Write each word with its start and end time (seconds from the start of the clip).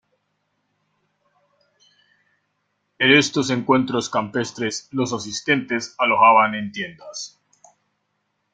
En 2.97 3.11
estos 3.11 3.51
encuentros 3.51 4.09
campestres 4.09 4.87
los 4.91 5.13
asistentes 5.13 5.93
alojaban 5.99 6.55
en 6.55 6.71
tiendas. 6.71 7.39